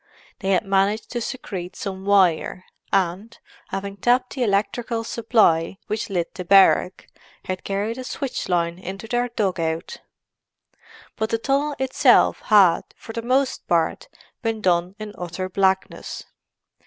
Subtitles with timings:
[0.39, 6.33] They had managed to secrete some wire, and, having tapped the electric supply which lit
[6.33, 7.07] the barrack,
[7.45, 9.97] had carried a switch line into their "dug out."
[11.17, 14.07] But the tunnel itself had, for the most part,
[14.41, 16.23] been done in utter blackness.